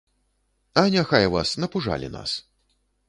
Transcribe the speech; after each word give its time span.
А 0.81 0.83
няхай 0.95 1.25
вас, 1.35 1.51
напужалі 1.65 2.09
нас. 2.19 2.35